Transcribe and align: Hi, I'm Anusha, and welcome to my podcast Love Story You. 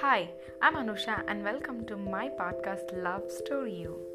Hi, 0.00 0.30
I'm 0.60 0.74
Anusha, 0.74 1.22
and 1.28 1.44
welcome 1.44 1.84
to 1.86 1.96
my 1.96 2.28
podcast 2.28 3.00
Love 3.02 3.30
Story 3.30 3.74
You. 3.74 4.13